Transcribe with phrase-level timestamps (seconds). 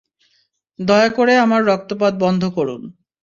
[0.79, 2.81] দয়া করে আমার রক্তপাত বন্ধ করুন।